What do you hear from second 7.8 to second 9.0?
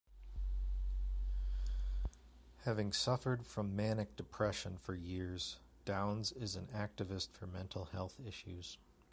health issues.